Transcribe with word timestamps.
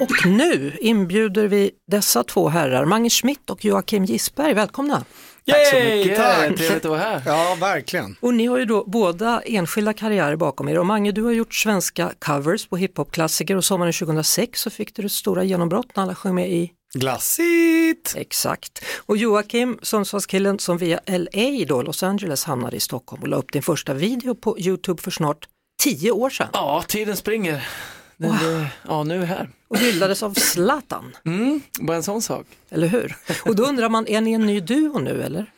Och 0.00 0.26
nu 0.26 0.76
inbjuder 0.80 1.48
vi 1.48 1.70
dessa 1.90 2.24
två 2.24 2.48
herrar, 2.48 2.84
Mange 2.84 3.10
Schmidt 3.10 3.50
och 3.50 3.64
Joakim 3.64 4.04
Gisberg, 4.04 4.54
välkomna! 4.54 5.04
Tack 5.50 5.66
så 5.66 5.76
mycket, 5.76 6.16
tack. 6.16 6.56
trevligt 6.56 6.84
att 6.84 6.84
vara 6.84 7.00
här. 7.00 7.22
Ja, 7.26 7.56
verkligen. 7.60 8.16
Och 8.20 8.34
ni 8.34 8.46
har 8.46 8.58
ju 8.58 8.64
då 8.64 8.84
båda 8.86 9.42
enskilda 9.44 9.92
karriärer 9.92 10.36
bakom 10.36 10.68
er 10.68 10.78
och 10.78 10.86
Mange 10.86 11.12
du 11.12 11.22
har 11.22 11.32
gjort 11.32 11.54
svenska 11.54 12.12
covers 12.18 12.66
på 12.66 12.76
hiphop-klassiker 12.76 13.56
och 13.56 13.64
sommaren 13.64 13.92
2006 13.92 14.60
så 14.60 14.70
fick 14.70 14.94
du 14.96 15.02
det 15.02 15.08
stora 15.08 15.44
genombrott 15.44 15.96
när 15.96 16.02
alla 16.02 16.14
sjöng 16.14 16.34
med 16.34 16.50
i 16.50 16.72
Glassigt! 16.94 18.14
Exakt. 18.16 18.84
Och 19.06 19.16
Joakim, 19.16 19.78
Sundsvallskillen 19.82 20.58
som 20.58 20.78
via 20.78 21.00
LA 21.06 21.64
då, 21.68 21.82
Los 21.82 22.02
Angeles 22.02 22.44
hamnade 22.44 22.76
i 22.76 22.80
Stockholm 22.80 23.22
och 23.22 23.28
la 23.28 23.36
upp 23.36 23.52
din 23.52 23.62
första 23.62 23.94
video 23.94 24.34
på 24.34 24.58
Youtube 24.60 25.02
för 25.02 25.10
snart 25.10 25.48
tio 25.82 26.10
år 26.10 26.30
sedan 26.30 26.48
Ja, 26.52 26.84
tiden 26.88 27.16
springer. 27.16 27.68
Den, 28.16 28.30
det, 28.30 28.66
ja, 28.88 29.02
nu 29.02 29.14
är 29.14 29.18
vi 29.18 29.26
här. 29.26 29.48
Och 29.68 29.78
hyllades 29.78 30.22
av 30.22 30.34
Zlatan, 30.34 31.16
Mm, 31.24 31.60
bara 31.80 31.96
en 31.96 32.02
sån 32.02 32.22
sak. 32.22 32.46
eller 32.70 32.86
hur? 32.86 33.16
Och 33.44 33.56
då 33.56 33.62
undrar 33.64 33.88
man, 33.88 34.06
är 34.08 34.20
ni 34.20 34.32
en 34.32 34.46
ny 34.46 34.60
duo 34.60 34.98
nu 34.98 35.22
eller? 35.22 35.52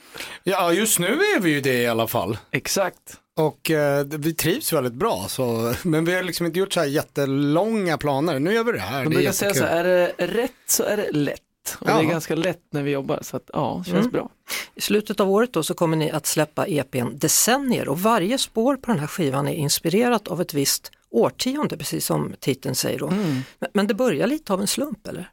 Ja, 0.44 0.72
just 0.72 0.98
nu 0.98 1.06
är 1.06 1.40
vi 1.40 1.50
ju 1.50 1.60
det 1.60 1.82
i 1.82 1.86
alla 1.86 2.06
fall. 2.06 2.38
Exakt. 2.50 3.16
Och 3.36 3.70
eh, 3.70 4.04
vi 4.04 4.34
trivs 4.34 4.72
väldigt 4.72 4.92
bra, 4.92 5.24
så, 5.28 5.74
men 5.82 6.04
vi 6.04 6.14
har 6.14 6.22
liksom 6.22 6.46
inte 6.46 6.58
gjort 6.58 6.72
så 6.72 6.80
här 6.80 6.86
jättelånga 6.86 7.98
planer. 7.98 8.38
Nu 8.38 8.52
gör 8.54 8.64
vi 8.64 8.72
det 8.72 8.78
här. 8.80 8.98
De 9.04 9.10
det 9.10 9.16
brukar 9.16 9.32
säga 9.32 9.54
så 9.54 9.64
är 9.64 9.84
det 9.84 10.12
rätt 10.18 10.52
så 10.66 10.82
är 10.82 10.96
det 10.96 11.10
lätt. 11.12 11.40
Och 11.78 11.88
Ja. 11.88 11.94
det 11.96 12.00
är 12.02 12.04
ganska 12.10 12.34
lätt 12.34 12.62
när 12.70 12.82
vi 12.82 12.90
jobbar, 12.90 13.18
så 13.22 13.36
att 13.36 13.50
ja, 13.52 13.82
det 13.84 13.90
känns 13.90 14.00
Mm. 14.00 14.10
bra. 14.12 14.30
I 14.74 14.80
slutet 14.80 15.20
av 15.20 15.30
året 15.30 15.52
då 15.52 15.62
så 15.62 15.74
kommer 15.74 15.96
ni 15.96 16.10
att 16.10 16.26
släppa 16.26 16.66
EPn 16.66 17.18
Decennier 17.18 17.88
och 17.88 18.00
varje 18.00 18.38
spår 18.38 18.76
på 18.76 18.90
den 18.90 19.00
här 19.00 19.06
skivan 19.06 19.48
är 19.48 19.54
inspirerat 19.54 20.28
av 20.28 20.40
ett 20.40 20.54
visst 20.54 20.92
årtionde, 21.10 21.76
precis 21.76 22.06
som 22.06 22.34
titeln 22.40 22.74
säger 22.74 22.98
då. 22.98 23.10
Men, 23.10 23.70
men 23.72 23.86
det 23.86 23.94
börjar 23.94 24.26
lite 24.26 24.52
av 24.52 24.60
en 24.60 24.66
slump 24.66 25.06
eller? 25.06 25.30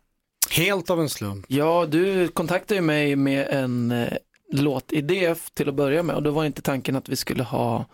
Helt 0.49 0.89
av 0.89 1.01
en 1.01 1.09
slump. 1.09 1.45
Ja, 1.47 1.85
du 1.89 2.27
kontaktade 2.27 2.75
ju 2.75 2.81
mig 2.81 3.15
med 3.15 3.47
en 3.49 3.91
eh, 3.91 4.13
låtidé 4.51 5.35
till 5.53 5.69
att 5.69 5.75
börja 5.75 6.03
med 6.03 6.15
och 6.15 6.23
då 6.23 6.31
var 6.31 6.45
inte 6.45 6.61
tanken 6.61 6.95
att 6.95 7.09
vi 7.09 7.15
skulle 7.15 7.43
ha 7.43 7.85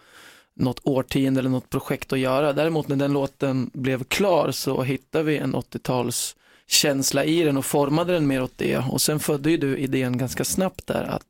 något 0.54 0.80
årtionde 0.84 1.40
eller 1.40 1.50
något 1.50 1.70
projekt 1.70 2.14
att 2.14 2.20
göra. 2.20 2.54
Däremot 2.54 2.88
när 2.88 2.96
den 2.96 3.14
låten 3.14 3.72
blev 3.74 4.04
klar 4.04 4.52
så 4.52 4.84
hittade 4.84 5.24
vi 5.24 5.38
en 5.38 5.56
80-tals 5.56 6.36
känsla 6.68 7.26
i 7.26 7.44
den 7.44 7.58
och 7.58 7.66
formade 7.66 8.14
den 8.14 8.28
mer 8.28 8.44
åt 8.44 8.58
det 8.58 8.78
och 8.78 9.02
sen 9.02 9.20
födde 9.20 9.52
ju 9.52 9.58
du 9.58 9.78
idén 9.78 10.18
ganska 10.18 10.44
snabbt 10.44 10.88
där 10.88 11.04
att 11.04 11.28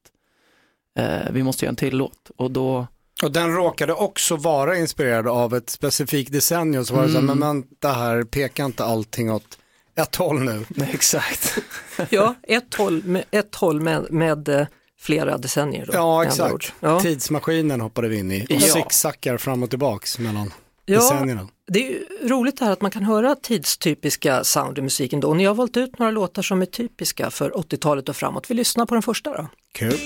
eh, 1.00 1.32
vi 1.32 1.44
måste 1.44 1.66
göra 1.66 1.70
en 1.70 1.76
till 1.76 1.98
låt 1.98 2.32
och 2.38 2.52
då 2.52 2.88
Och 3.24 3.32
den 3.32 3.54
råkade 3.56 3.94
också 3.94 4.36
vara 4.36 4.78
inspirerad 4.78 5.28
av 5.28 5.56
ett 5.56 5.70
specifikt 5.70 6.32
decennium. 6.32 6.86
Så 6.86 6.96
var 6.96 7.02
det 7.02 7.08
så 7.08 7.14
här, 7.14 7.24
Mm. 7.24 7.40
men 7.40 7.48
vänta 7.62 7.92
här, 7.92 8.24
peka 8.24 8.66
inte 8.66 8.84
allting 8.86 9.32
åt 9.32 9.58
ett 9.96 10.16
håll 10.16 10.40
nu. 10.44 10.66
Nej, 10.70 10.90
exakt. 10.94 11.58
Ja, 12.10 12.36
ett 12.44 12.76
håll 12.76 13.04
med, 13.04 13.24
ett 13.32 13.56
håll 13.56 13.82
med, 13.82 14.12
med 14.12 14.50
eh, 14.50 14.68
flera 15.00 15.38
decennier. 15.38 15.86
Då, 15.86 15.94
Ja, 15.94 16.24
exakt. 16.26 16.74
Ja. 16.80 17.00
Tidsmaskinen 17.00 17.82
hoppade 17.82 18.08
vi 18.08 18.18
in 18.20 18.32
i 18.32 18.42
och 18.46 18.52
Ja. 18.52 18.60
zigzaggar 18.60 19.38
fram 19.38 19.64
och 19.64 19.70
tillbaks 19.70 20.20
mellan 20.20 20.54
Ja, 20.86 20.96
decennierna. 21.00 21.48
det 21.68 21.88
är 21.88 22.28
roligt 22.30 22.58
det 22.60 22.66
här 22.66 22.72
att 22.72 22.82
man 22.82 22.92
kan 22.92 23.04
höra 23.04 23.36
tidstypiska 23.36 24.44
sound 24.44 24.78
i 24.78 24.82
musiken 24.82 25.20
då. 25.20 25.28
Och 25.28 25.38
ni 25.38 25.46
har 25.46 25.54
valt 25.56 25.78
ut 25.78 26.00
några 26.00 26.12
låtar 26.12 26.42
som 26.42 26.62
är 26.62 26.66
typiska 26.66 27.32
för 27.32 27.50
80-talet 27.52 28.10
och 28.10 28.16
framåt. 28.16 28.50
Vi 28.50 28.54
lyssnar 28.56 28.86
på 28.86 28.94
den 28.96 29.02
första 29.04 29.34
då. 29.38 29.48
Kul. 29.74 30.00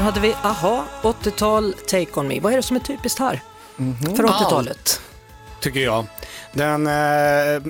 Där 0.00 0.04
hade 0.04 0.20
vi 0.20 0.32
Aha, 0.42 0.84
80-tal, 1.02 1.72
Take 1.72 2.20
On 2.20 2.28
Me. 2.28 2.40
Vad 2.40 2.52
är 2.52 2.56
det 2.56 2.62
som 2.62 2.76
är 2.76 2.80
typiskt 2.80 3.18
här 3.18 3.42
för 4.16 4.22
80-talet? 4.22 5.00
tycker 5.60 5.80
jag. 5.80 6.06
Den, 6.52 6.86
eh, 6.86 6.90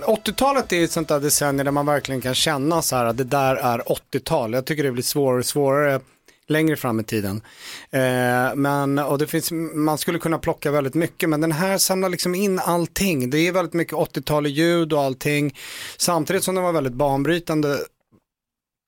80-talet 0.07 0.73
är 0.73 0.85
ett 0.85 0.91
sånt 0.91 1.09
där 1.09 1.21
decennium 1.21 1.65
där 1.65 1.73
man 1.73 1.87
verkligen 1.87 2.21
kan 2.21 2.35
känna 2.35 2.83
så 2.83 2.97
här 2.97 3.05
att 3.05 3.17
det 3.17 3.25
där 3.25 3.57
är 3.57 3.79
80-tal. 3.79 4.53
Jag 4.53 4.65
tycker 4.65 4.83
det 4.83 4.93
blir 4.93 5.03
svårare 5.03 5.39
och 5.39 5.47
svårare 5.47 6.01
längre 6.49 6.77
fram 6.77 7.01
i 7.01 7.05
tiden. 7.05 7.43
Eh, 7.91 8.55
men, 8.55 8.99
och 8.99 9.19
det 9.19 9.27
finns, 9.27 9.53
man 9.75 9.99
skulle 9.99 10.19
kunna 10.19 10.39
plocka 10.39 10.71
väldigt 10.71 10.95
mycket, 10.95 11.29
men 11.29 11.41
den 11.41 11.53
här 11.53 11.79
samlar 11.79 12.09
liksom 12.09 12.35
in 12.35 12.59
allting. 12.59 13.31
Det 13.31 13.39
är 13.39 13.53
väldigt 13.53 13.75
mycket 13.75 13.95
80-tal 13.95 14.47
i 14.47 14.51
ljud 14.51 14.93
och 14.93 15.03
allting. 15.03 15.59
Samtidigt 15.97 16.45
som 16.45 16.55
den 16.55 16.65
var 16.65 16.73
väldigt 16.73 16.93
banbrytande. 16.93 17.79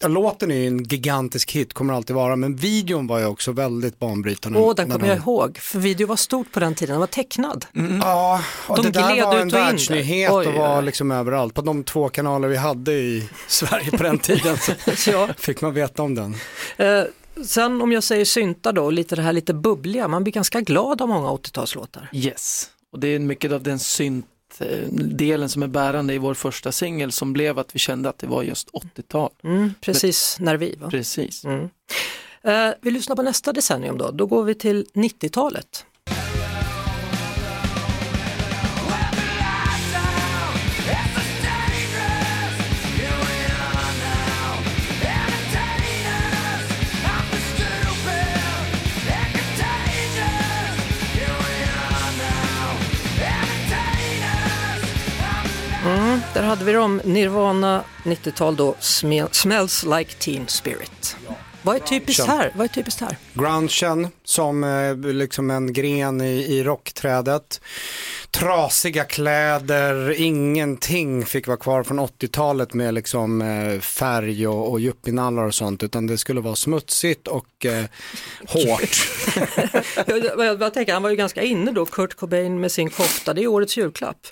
Ja, 0.03 0.09
Låten 0.09 0.51
är 0.51 0.55
ju 0.55 0.67
en 0.67 0.83
gigantisk 0.85 1.53
hit, 1.53 1.73
kommer 1.73 1.95
alltid 1.95 2.17
vara, 2.17 2.37
men 2.37 2.57
videon 2.57 3.07
var 3.07 3.19
ju 3.19 3.27
också 3.27 3.53
väldigt 3.53 3.99
banbrytande. 3.99 4.59
Åh, 4.59 4.75
den 4.75 4.89
när 4.89 4.95
kommer 4.97 5.09
jag 5.09 5.17
ihåg, 5.19 5.59
för 5.59 5.79
video 5.79 6.07
var 6.07 6.17
stort 6.17 6.53
på 6.53 6.61
den 6.61 6.75
tiden, 6.75 6.93
den 6.93 7.01
var 7.01 7.07
tecknad. 7.07 7.67
Ja, 8.03 8.41
och 8.69 8.77
De 8.77 8.83
det 8.83 8.91
där 8.91 9.25
var 9.25 9.37
en 9.37 9.49
världsnyhet 9.49 10.31
och 10.33 10.45
var 10.45 10.83
liksom 10.83 11.11
överallt. 11.11 11.55
På 11.55 11.63
de 11.63 11.85
två 11.85 12.09
kanaler 12.09 12.49
vi 12.49 12.57
hade 12.57 12.93
i 12.93 13.29
Sverige 13.49 13.91
på 13.91 14.03
den 14.03 14.19
tiden 14.19 14.57
så 14.97 15.11
Ja. 15.11 15.29
fick 15.39 15.61
man 15.61 15.75
veta 15.75 16.03
om 16.03 16.15
den. 16.15 16.35
Eh, 16.77 17.03
sen 17.45 17.83
om 17.83 17.93
jag 17.93 18.03
säger 18.05 18.25
synta 18.25 18.73
då, 18.73 18.91
lite 18.91 19.17
det 19.17 19.23
här 19.23 19.33
lite 19.33 19.55
bubbliga, 19.55 20.09
man 20.09 20.23
blir 20.25 20.33
ganska 20.33 20.61
glad 20.61 21.03
av 21.03 21.09
många 21.09 21.29
80-talslåtar. 21.29 22.09
Yes, 22.13 22.67
och 22.93 22.99
det 22.99 23.09
är 23.09 23.19
mycket 23.19 23.53
av 23.53 23.63
den 23.63 23.79
synt-delen 24.63 25.49
som 25.49 25.63
är 25.63 25.67
bärande 25.67 26.15
i 26.15 26.19
vår 26.19 26.35
första 26.35 26.73
singel 26.73 27.13
som 27.13 27.33
blev 27.33 27.59
att 27.59 27.75
vi 27.75 27.79
kände 27.79 28.09
att 28.09 28.19
det 28.19 28.27
var 28.27 28.43
just 28.43 28.71
80-tal. 28.71 29.31
Mm, 29.45 29.75
precis 29.81 30.37
när 30.41 30.57
vi 30.57 30.77
va? 30.77 30.91
Precis. 30.91 31.45
Mm. 31.45 31.69
Eh, 32.43 32.75
vi 32.81 32.91
lyssnar 32.91 33.17
på 33.17 33.23
nästa 33.23 33.53
decennium 33.53 33.99
då, 33.99 34.11
då 34.11 34.27
går 34.27 34.45
vi 34.45 34.55
till 34.55 34.87
90-talet. 34.95 35.87
Där 56.43 56.49
hade 56.49 56.65
vi 56.65 56.73
dem, 56.73 57.01
Nirvana 57.05 57.85
90-tal 58.05 58.57
då, 58.57 58.75
Sme- 58.81 59.29
Smells 59.33 59.85
Like 59.85 60.13
Teen 60.15 60.49
Spirit. 60.49 61.17
Vad 61.63 61.77
är 61.77 61.81
typiskt 61.81 62.27
här? 62.27 62.53
Vad 62.57 62.65
är 62.65 62.69
typiskt 62.69 63.01
här? 63.01 63.17
Grungen 63.35 64.09
som 64.25 64.65
eh, 64.65 64.97
liksom 65.13 65.51
en 65.51 65.73
gren 65.73 66.21
i, 66.21 66.27
i 66.33 66.65
rockträdet. 66.65 67.61
Trasiga 68.31 69.05
kläder, 69.05 70.21
ingenting 70.21 71.25
fick 71.27 71.47
vara 71.47 71.57
kvar 71.57 71.83
från 71.83 72.01
80-talet 72.01 72.75
med 72.75 72.95
liksom 72.95 73.43
eh, 73.43 73.81
färg 73.81 74.47
och, 74.47 74.71
och 74.71 74.81
yuppinallar 74.81 75.43
och 75.43 75.55
sånt 75.55 75.83
utan 75.83 76.07
det 76.07 76.19
skulle 76.19 76.41
vara 76.41 76.57
smutsigt 76.57 77.29
och 77.29 77.67
eh, 77.67 77.85
hårt. 78.47 79.09
Jag, 80.07 80.47
jag, 80.47 80.63
jag 80.63 80.75
tänker, 80.75 80.93
han 80.93 81.03
var 81.03 81.11
ju 81.11 81.17
ganska 81.17 81.43
inne 81.43 81.71
då, 81.71 81.87
Kurt 81.87 82.15
Cobain 82.15 82.61
med 82.61 82.73
sin 82.73 82.91
kofta, 82.91 83.35
det 83.35 83.43
är 83.43 83.47
årets 83.47 83.77
julklapp. 83.77 84.27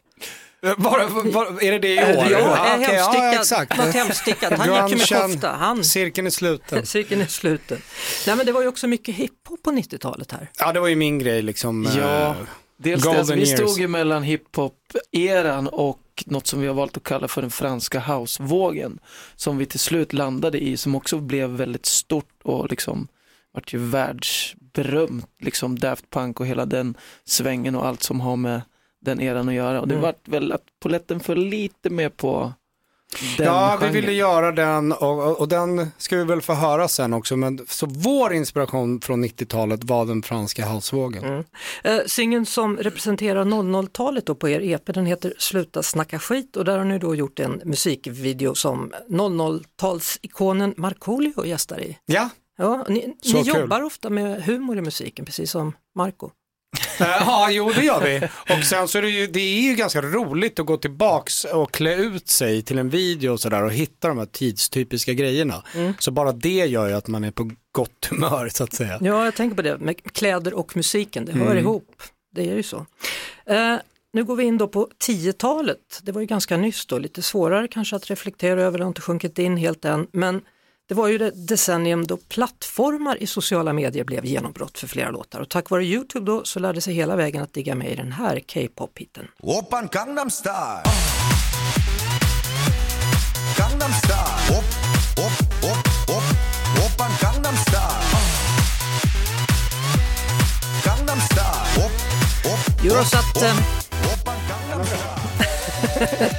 Var, 0.63 1.31
var, 1.33 1.63
är 1.63 1.73
det 1.73 1.79
det 1.79 1.95
i 1.95 1.99
år? 1.99 2.27
Ja, 2.31 2.67
är 2.67 2.79
okej, 2.79 2.95
ja, 2.95 3.35
exakt. 3.35 3.79
Något 3.79 3.95
hemstickat. 3.95 4.53
Han 4.59 4.69
gick 4.75 4.91
ju 4.91 5.17
med 5.17 5.33
kofta. 5.33 5.49
Han, 5.51 5.85
Cirkeln 5.85 6.27
är 6.27 6.31
sluten. 6.31 6.87
cirkeln 6.87 7.21
är 7.21 7.27
sluten. 7.27 7.79
Nej 8.27 8.37
men 8.37 8.47
det 8.47 8.53
var 8.53 8.63
ju 8.63 8.69
också 8.69 8.87
mycket 8.87 9.15
hiphop 9.15 9.63
på 9.63 9.71
90-talet 9.71 10.33
här. 10.33 10.51
Ja, 10.59 10.73
det 10.73 10.81
var 10.81 10.89
ju 10.89 10.97
min 10.97 11.19
grej 11.19 11.43
liksom. 11.43 11.89
Ja, 11.97 12.27
eh, 12.27 12.35
dels 12.77 13.03
det, 13.03 13.07
Golden 13.07 13.21
alltså, 13.21 13.35
vi 13.35 13.49
years. 13.49 13.61
stod 13.61 13.79
ju 13.81 13.89
mellan 13.89 14.23
hiphop-eran 14.23 15.69
och 15.69 16.25
något 16.27 16.47
som 16.47 16.61
vi 16.61 16.67
har 16.67 16.75
valt 16.75 16.97
att 16.97 17.03
kalla 17.05 17.29
för 17.29 17.43
den 17.43 17.51
franska 17.51 18.01
house-vågen. 18.01 18.99
Som 19.37 19.59
vi 19.59 19.67
till 19.67 19.81
slut 19.81 20.13
landade 20.13 20.59
i, 20.59 20.77
som 20.77 20.95
också 20.95 21.19
blev 21.19 21.51
väldigt 21.51 21.87
stort 21.87 22.41
och 22.43 22.71
liksom 22.71 23.09
vart 23.55 23.75
ju 23.75 23.79
världsberömt, 23.79 25.31
liksom 25.39 25.79
Daft 25.79 26.11
Punk 26.11 26.41
och 26.41 26.47
hela 26.47 26.67
den 26.67 26.95
svängen 27.25 27.75
och 27.75 27.87
allt 27.87 28.03
som 28.03 28.21
har 28.21 28.37
med 28.37 28.63
den 29.01 29.21
eran 29.21 29.49
att 29.49 29.55
göra. 29.55 29.81
Och 29.81 29.89
det 29.89 29.95
Mm. 29.95 30.03
vart 30.03 30.29
väl 30.29 30.53
att 30.53 30.63
poletten 30.83 31.21
föll 31.21 31.39
lite 31.47 31.91
mer 31.91 32.09
på 32.09 32.53
den 33.37 33.47
ja, 33.47 33.77
vi 33.81 33.87
genren. 33.87 33.93
ville 33.95 34.13
göra 34.13 34.53
den 34.53 34.93
och, 34.93 35.19
och, 35.27 35.41
och 35.41 35.49
den 35.49 35.91
ska 35.99 36.17
vi 36.17 36.25
väl 36.25 36.43
få 36.43 36.55
höra 36.55 36.89
sen 36.89 37.13
också. 37.15 37.37
Men, 37.37 37.67
så 37.69 37.87
vår 37.87 38.33
inspiration 38.33 39.01
från 39.01 39.25
90-talet 39.25 39.85
var 39.85 40.07
den 40.07 40.23
franska 40.23 40.67
halsvågen. 40.67 41.45
Eh, 41.85 41.99
singeln 42.07 42.47
som 42.47 42.77
representerar 42.77 43.45
00-talet 43.45 44.27
då 44.27 44.35
på 44.35 44.49
er 44.49 44.61
EP 44.61 44.87
den 44.95 45.07
heter 45.07 45.35
Sluta 45.39 45.83
snacka 45.83 46.19
skit 46.19 46.57
och 46.57 46.65
där 46.65 46.79
har 46.79 46.85
ni 46.85 46.99
då 46.99 47.15
gjort 47.15 47.41
en 47.41 47.61
musikvideo 47.65 48.55
som 48.55 48.93
00-talsikonen 49.09 50.75
Markoolio 50.77 51.45
gästar 51.47 51.81
i. 51.81 51.99
Ja, 52.07 52.29
Ja, 52.59 52.85
ni 52.89 53.15
ni 53.33 53.41
jobbar 53.41 53.83
ofta 53.83 54.11
med 54.11 54.43
humor 54.45 54.79
i 54.79 54.81
musiken 54.81 55.25
precis 55.25 55.51
som 55.51 55.73
Marco. 55.95 56.31
Ja, 57.21 57.49
jo 57.51 57.71
det 57.75 57.85
gör 57.85 58.01
vi. 58.01 58.29
Och 58.55 58.65
sen 58.65 58.89
så 58.89 58.99
är 58.99 59.03
det 59.03 59.11
ju, 59.11 59.27
det 59.27 59.41
är 59.41 59.61
ju 59.61 59.75
ganska 59.75 60.03
roligt 60.03 60.59
att 60.61 60.67
gå 60.67 60.77
tillbaks 60.77 61.45
och 61.45 61.73
klä 61.73 61.95
ut 61.95 62.29
sig 62.29 62.63
till 62.63 62.79
en 62.79 62.89
video 62.91 63.33
och 63.33 63.41
sådär 63.41 63.63
och 63.63 63.73
hitta 63.73 64.09
de 64.09 64.19
här 64.19 64.27
tidstypiska 64.27 65.13
grejerna. 65.13 65.65
Så 65.99 66.11
bara 66.11 66.33
det 66.33 66.67
gör 66.67 66.89
ju 66.89 66.95
att 66.95 67.09
man 67.09 67.25
är 67.25 67.31
på 67.31 67.51
gott 67.73 68.07
humör 68.11 68.49
så 68.49 68.65
att 68.65 68.73
säga. 68.73 68.99
Ja, 69.01 69.25
jag 69.25 69.35
tänker 69.35 69.57
på 69.57 69.63
det 69.63 69.79
med 69.79 70.13
kläder 70.13 70.55
och 70.55 70.77
musiken, 70.77 71.25
det 71.25 71.33
hör 71.33 71.57
ihop. 71.57 72.03
Det 72.35 72.51
är 72.51 72.55
ju 72.55 72.63
så. 72.63 72.87
Eh, 73.47 73.77
nu 74.13 74.25
går 74.25 74.37
vi 74.37 74.45
in 74.45 74.59
då 74.59 74.69
på 74.69 74.89
10-talet. 75.09 76.01
Det 76.03 76.13
var 76.13 76.21
ju 76.21 76.27
ganska 76.27 76.57
nyss 76.57 76.87
då, 76.87 76.99
lite 76.99 77.23
svårare 77.23 77.69
kanske 77.69 77.97
att 77.97 78.11
reflektera 78.11 78.63
över, 78.63 78.79
det 78.79 78.85
har 78.85 78.89
inte 78.89 79.01
sjunkit 79.01 79.39
in 79.39 79.57
helt 79.57 79.85
än. 79.85 80.07
Men 80.13 80.41
det 80.91 80.95
var 80.95 81.09
ju 81.09 81.19
det 81.19 81.31
decennium 81.31 82.07
då 82.07 82.17
plattformar 82.17 83.23
i 83.23 83.27
sociala 83.27 83.73
medier 83.73 84.05
blev 84.05 84.25
genombrott 84.25 84.79
för 84.79 84.87
flera 84.87 85.11
låtar 85.11 85.41
och 85.41 85.49
tack 85.49 85.71
vare 85.71 85.85
Youtube 85.85 86.27
då 86.27 86.45
så 86.45 86.59
lärde 86.61 86.81
sig 86.81 86.95
hela 86.95 87.17
vägen 87.17 87.43
att 87.43 87.53
digga 87.53 87.75
med 87.75 87.93
i 87.93 87.95
den 87.95 88.13
här 88.13 88.41
K-pop-hiten. 88.41 89.29
Open 89.43 89.89
Gangnam 89.93 90.31
Style! 90.31 90.83
Gangnam 93.59 93.93
Style! 93.93 94.59
Op, 94.59 94.65
op, 95.27 95.65
op, 95.71 96.17
op. 96.17 96.25
Open 96.85 97.13
Gangnam 97.21 97.57
Style! 97.57 98.21
Gangnam 100.85 101.21
Style! 101.21 101.85
Op, 101.85 101.93
op, 102.53 102.85
Eurosat... 102.85 103.37
Op, 103.37 103.43
op. 104.13 104.31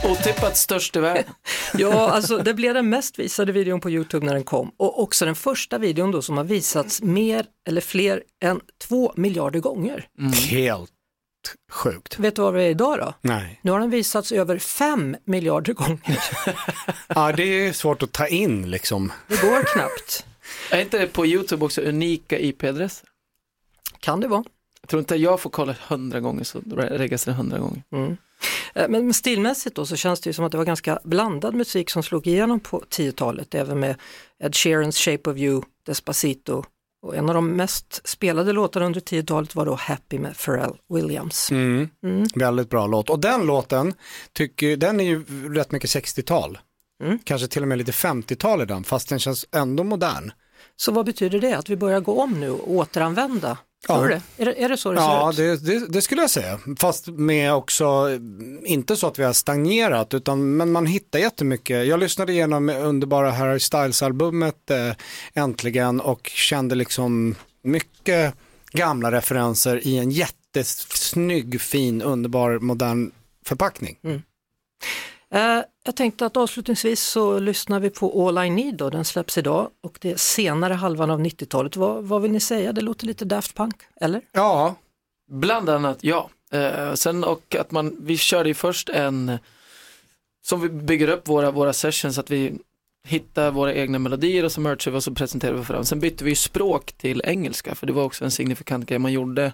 Otippat 0.04 0.58
störst 0.58 0.96
i 0.96 1.00
världen. 1.00 1.24
ja, 1.78 2.12
alltså 2.12 2.38
det 2.38 2.54
blev 2.54 2.74
den 2.74 2.90
mest 2.90 3.20
visade 3.20 3.52
videon 3.52 3.80
på 3.80 3.90
Youtube 3.90 4.26
när 4.26 4.34
den 4.34 4.44
kom 4.44 4.72
och 4.78 5.02
också 5.04 5.26
den 5.26 5.36
första 5.36 5.78
videon 5.78 6.12
då 6.12 6.22
som 6.22 6.38
har 6.38 6.44
visats 6.44 7.02
mer 7.02 7.46
eller 7.68 7.82
fler 7.82 8.24
än 8.44 8.62
två 8.88 9.14
miljarder 9.16 9.60
gånger. 9.60 10.08
Helt 10.50 10.92
sjukt. 11.72 12.20
Vet 12.20 12.36
du 12.36 12.42
vad 12.42 12.54
vi 12.54 12.64
är 12.64 12.70
idag 12.70 13.00
då? 13.00 13.14
Nej. 13.22 13.60
Nu 13.62 13.72
har 13.72 13.80
den 13.80 13.90
visats 13.90 14.32
över 14.32 14.58
5 14.58 15.16
miljarder 15.26 15.74
gånger. 15.74 16.24
Ja, 17.08 17.32
det 17.32 17.44
är 17.44 17.74
svårt 17.74 18.04
att 18.04 18.12
ta 18.12 18.28
in 18.28 18.72
liksom. 18.72 19.12
Det 19.28 19.42
går 19.42 19.64
knappt. 19.74 20.26
Är 20.72 20.82
inte 20.82 21.00
det 21.00 21.08
på 21.08 21.26
YouTube 21.26 21.66
också 21.66 21.82
unika 21.82 22.40
IP-adresser? 22.40 23.08
Kan 24.00 24.20
det 24.20 24.28
vara. 24.28 24.44
Jag 24.82 24.90
tror 24.90 25.00
inte 25.00 25.16
jag 25.16 25.40
får 25.40 25.50
kolla 25.50 25.76
hundra 25.88 26.20
gånger 26.20 26.44
så 26.44 26.62
reggas 26.76 27.26
det 27.26 27.32
hundra 27.32 27.60
gånger. 27.60 27.84
Eh, 27.96 28.14
Men 28.76 29.14
stilmässigt 29.14 29.76
då 29.76 29.86
så 29.86 29.96
känns 29.96 30.22
det 30.22 30.30
ju 30.30 30.34
som 30.34 30.46
att 30.46 30.52
det 30.52 30.58
var 30.58 30.66
ganska 30.66 31.00
blandad 31.04 31.56
musik 31.56 31.90
som 31.90 32.04
slog 32.04 32.28
igenom 32.28 32.60
på 32.60 32.84
10-talet, 32.90 33.56
även 33.56 33.80
med 33.80 33.96
Ed 34.40 34.56
Sheerans 34.56 34.98
Shape 34.98 35.30
of 35.30 35.38
You, 35.38 35.62
Despacito 35.86 36.64
och 37.02 37.16
en 37.16 37.30
av 37.30 37.36
de 37.36 37.48
mest 37.48 38.08
spelade 38.08 38.54
låtarna 38.54 38.86
under 38.86 39.00
10-talet 39.00 39.56
var 39.56 39.66
då 39.66 39.76
Happy 39.76 40.20
med 40.20 40.38
Pharrell 40.38 40.74
Williams. 40.90 41.52
Mm. 41.52 41.90
Väldigt 42.36 42.70
bra 42.70 42.88
låt. 42.88 43.10
Och 43.10 43.20
den 43.20 43.46
låten, 43.46 43.94
tycker, 44.34 44.78
den 44.78 45.00
är 45.00 45.04
ju 45.04 45.24
rätt 45.56 45.72
mycket 45.72 45.90
60-tal. 45.90 46.60
Mm. 47.04 47.20
Kanske 47.24 47.48
till 47.48 47.62
och 47.62 47.68
med 47.68 47.78
lite 47.78 47.92
50-tal 47.92 48.62
i 48.62 48.66
den, 48.66 48.84
fast 48.84 49.10
den 49.10 49.20
känns 49.20 49.46
ändå 49.52 49.84
modern. 49.84 50.32
Så 50.76 50.92
vad 50.92 51.06
betyder 51.06 51.40
det? 51.40 51.54
Att 51.54 51.70
vi 51.70 51.76
börjar 51.76 52.00
gå 52.00 52.22
om 52.22 52.40
nu 52.40 52.52
och 52.52 52.72
återanvända? 52.72 53.58
Ja. 53.88 53.96
Tror 53.98 54.08
du? 54.08 54.14
Är, 54.38 54.46
det? 54.46 54.64
är 54.64 54.70
det 54.70 54.78
så 54.78 54.92
det 54.92 54.98
Ja, 54.98 55.32
ser 55.36 55.44
ut? 55.54 55.66
det, 55.66 55.80
det, 55.80 55.88
det 55.88 56.02
skulle 56.02 56.22
jag 56.22 56.30
säga. 56.30 56.60
Fast 56.80 57.08
med 57.08 57.54
också, 57.54 58.20
inte 58.64 58.96
så 58.96 59.08
att 59.08 59.20
vi 59.20 59.24
har 59.24 59.34
stagnerat, 59.34 60.14
utan 60.14 60.58
men 60.58 60.72
man 60.72 60.86
hittar 60.86 61.20
jättemycket. 61.20 61.88
Jag 61.88 62.00
lyssnade 62.00 62.32
igenom 62.32 62.70
underbara 62.70 63.32
Harry 63.32 63.60
Styles-albumet 63.60 64.70
eh, 64.72 64.96
äntligen 65.34 66.02
och 66.02 66.28
kände 66.34 66.76
liksom 66.76 67.36
mycket 67.64 68.34
gamla 68.72 69.12
referenser 69.12 69.88
i 69.88 69.98
en 69.98 70.12
jättesnygg, 70.12 71.62
fin, 71.62 72.02
underbar, 72.02 72.60
modern 72.60 73.12
förpackning. 73.46 73.98
Eh, 74.04 74.20
jag 75.84 75.96
tänkte 75.96 76.26
att 76.26 76.38
avslutningsvis 76.38 77.02
så 77.02 77.40
lyssnar 77.40 77.80
vi 77.80 77.90
på 77.90 78.28
All 78.28 78.46
I 78.46 78.50
Need 78.50 78.76
då, 78.76 78.90
den 78.90 79.06
släpps 79.06 79.38
idag 79.38 79.70
och 79.82 79.98
det 80.02 80.12
är 80.12 80.16
senare 80.16 80.74
halvan 80.74 81.12
av 81.12 81.20
90-talet. 81.20 81.76
Vad, 81.76 82.04
vad 82.04 82.22
vill 82.22 82.32
ni 82.32 82.40
säga? 82.40 82.74
Det 82.74 82.82
låter 82.82 83.08
lite 83.08 83.26
Daft 83.26 83.56
Punk, 83.56 83.76
eller? 84.02 84.22
Ja, 84.32 84.76
Bland 85.32 85.70
annat, 85.70 85.98
ja. 86.02 86.30
Eh, 86.52 86.94
sen 86.94 87.24
och 87.24 87.56
att 87.60 87.72
man, 87.72 87.98
vi 88.02 88.18
körde 88.18 88.50
ju 88.50 88.54
först 88.54 88.90
en, 88.90 89.38
som 90.46 90.62
vi 90.62 90.70
bygger 90.70 91.08
upp 91.08 91.28
våra, 91.28 91.52
våra 91.52 91.74
sessions, 91.74 92.18
att 92.18 92.30
vi 92.30 92.60
hittar 93.08 93.52
våra 93.52 93.74
egna 93.74 94.00
melodier 94.00 94.46
och 94.46 94.52
så 94.52 94.62
merchar 94.62 94.92
vi 94.92 94.98
och 94.98 95.04
så 95.04 95.14
presenterar 95.14 95.54
vi 95.54 95.64
för 95.64 95.74
dem. 95.74 95.86
Sen 95.86 96.00
bytte 96.00 96.24
vi 96.24 96.30
ju 96.30 96.36
språk 96.36 96.92
till 96.92 97.22
engelska, 97.26 97.76
för 97.76 97.88
det 97.88 97.94
var 97.94 98.04
också 98.04 98.26
en 98.26 98.32
signifikant 98.32 98.86
grej 98.86 99.00
man 99.00 99.14
gjorde, 99.14 99.54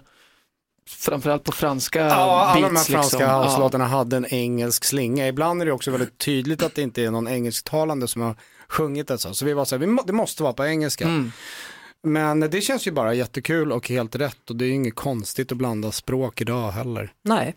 framförallt 0.88 1.44
på 1.44 1.52
franska 1.52 1.98
Ja, 2.00 2.14
alla 2.14 2.54
de 2.54 2.62
här 2.64 2.70
beats, 2.72 2.86
franska 2.86 3.18
liksom. 3.18 3.42
house-låtarna 3.42 3.86
hade 3.86 4.16
en 4.16 4.26
engelsk 4.26 4.84
slinga. 4.84 5.28
Ibland 5.28 5.62
är 5.62 5.66
det 5.66 5.72
också 5.72 5.90
väldigt 5.90 6.18
tydligt 6.18 6.62
att 6.62 6.74
det 6.74 6.82
inte 6.82 7.02
är 7.04 7.10
någon 7.10 7.28
engelsktalande 7.28 8.08
som 8.08 8.22
har 8.22 8.36
sjungit 8.68 9.08
det 9.08 9.18
så. 9.18 9.34
Så 9.34 9.44
vi 9.44 9.52
var 9.52 9.64
så 9.64 9.74
här, 9.74 9.80
vi 9.80 9.86
må, 9.86 10.02
det 10.02 10.12
måste 10.12 10.42
vara 10.42 10.52
på 10.52 10.66
engelska. 10.66 11.04
Mm. 11.04 11.32
Men 12.02 12.40
det 12.40 12.60
känns 12.60 12.86
ju 12.86 12.90
bara 12.92 13.14
jättekul 13.14 13.72
och 13.72 13.88
helt 13.88 14.16
rätt 14.16 14.50
och 14.50 14.56
det 14.56 14.64
är 14.64 14.66
ju 14.66 14.74
inget 14.74 14.94
konstigt 14.94 15.52
att 15.52 15.58
blanda 15.58 15.92
språk 15.92 16.40
idag 16.40 16.70
heller. 16.70 17.12
Nej. 17.24 17.54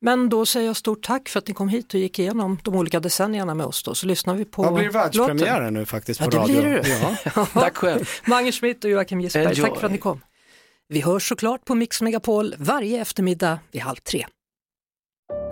Men 0.00 0.28
då 0.28 0.46
säger 0.46 0.66
jag 0.66 0.76
stort 0.76 1.02
tack 1.06 1.28
för 1.28 1.38
att 1.38 1.48
ni 1.48 1.54
kom 1.54 1.68
hit 1.68 1.94
och 1.94 2.00
gick 2.00 2.18
igenom 2.18 2.58
de 2.64 2.74
olika 2.74 3.00
decennierna 3.00 3.54
med 3.54 3.66
oss 3.66 3.82
då, 3.82 3.94
så 3.94 4.06
lyssnar 4.06 4.34
vi 4.34 4.44
på 4.44 4.62
Vad 4.62 4.74
blir 4.74 4.90
världspremiär 4.90 5.58
låten. 5.60 5.74
nu 5.74 5.86
faktiskt 5.86 6.20
Ja, 6.20 6.24
på 6.26 6.30
det 6.30 6.36
radio? 6.38 6.60
blir 6.60 6.70
det. 6.72 7.20
Ja. 7.36 7.46
Tack 7.52 7.76
själv. 7.76 8.08
Mange 8.26 8.52
Schmidt 8.52 8.84
och 8.84 8.90
Joakim 8.90 9.20
Gisberg, 9.20 9.44
Enjoy. 9.44 9.68
tack 9.70 9.78
för 9.78 9.86
att 9.86 9.92
ni 9.92 9.98
kom. 9.98 10.20
Vi 10.88 11.00
hörs 11.00 11.28
såklart 11.28 11.64
på 11.64 11.74
Mix 11.74 12.02
Megapol 12.02 12.54
varje 12.58 13.00
eftermiddag 13.00 13.58
vid 13.72 13.82
halv 13.82 13.96
tre. 13.96 14.26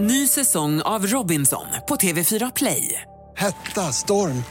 Ny 0.00 0.26
säsong 0.28 0.82
av 0.82 1.06
Robinson 1.06 1.66
på 1.88 1.96
TV4 1.96 2.52
Play. 2.56 3.02
Hetta, 3.36 3.80
storm, 3.80 4.44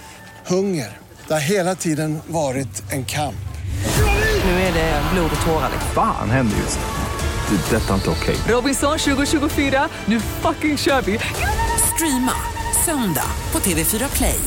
hunger. 0.48 0.98
Det 1.28 1.34
har 1.34 1.42
hela 1.42 1.76
tiden 1.76 2.20
varit 2.28 2.92
en 2.92 3.06
kamp. 3.06 3.36
Nu 4.46 4.52
är 4.52 4.74
det 4.74 5.02
blod 5.14 5.32
och 5.40 5.46
tårar. 5.46 5.70
liksom. 5.72 5.92
Fan 5.94 6.30
händer 6.30 6.58
just 6.58 6.80
nu. 6.80 7.56
Det. 7.56 7.76
är 7.76 7.80
Detta 7.80 7.90
är 7.90 7.96
inte 7.96 8.10
okej. 8.10 8.36
Robinson 8.48 8.98
2024, 8.98 9.90
nu 10.06 10.20
fucking 10.20 10.78
kör 10.78 11.02
vi! 11.02 11.20
Streama 11.96 12.34
söndag 12.86 13.28
på 13.52 13.60
TV4 13.60 14.16
Play. 14.18 14.40